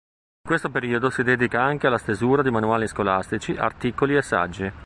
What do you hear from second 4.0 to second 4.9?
e saggi.